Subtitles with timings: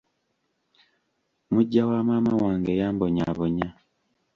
[1.51, 3.67] Muggya wa maama wange yambonyaabonya.